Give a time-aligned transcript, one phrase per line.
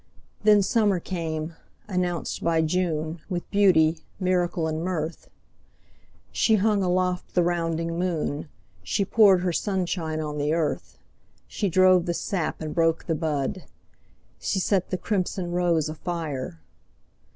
[0.43, 1.53] Then summer came,
[1.87, 5.29] announced by June, With beauty, miracle and mirth.
[6.31, 8.49] She hung aloft the rounding moon,
[8.81, 10.97] She poured her sunshine on the earth,
[11.47, 13.65] She drove the sap and broke the bud,
[14.39, 16.59] She set the crimson rose afire.